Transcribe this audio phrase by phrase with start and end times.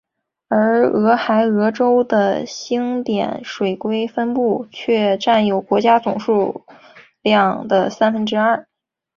[0.47, 6.65] 而俄亥俄州的星点水龟分布却占有国家总数
[7.21, 8.65] 量的三分之二。